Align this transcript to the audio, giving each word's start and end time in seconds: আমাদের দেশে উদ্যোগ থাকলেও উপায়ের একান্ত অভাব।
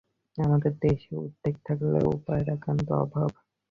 আমাদের 0.37 0.73
দেশে 0.81 1.11
উদ্যোগ 1.17 1.55
থাকলেও 1.65 2.05
উপায়ের 2.17 2.47
একান্ত 2.49 2.87
অভাব। 3.03 3.29